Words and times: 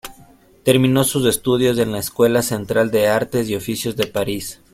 Terminó 0.63 1.03
sus 1.03 1.27
estudios 1.27 1.77
en 1.77 1.91
la 1.91 1.99
Escuela 1.99 2.41
Central 2.41 2.89
de 2.89 3.07
Artes 3.07 3.47
y 3.49 3.55
Oficios 3.55 3.95
de 3.97 4.07
París. 4.07 4.59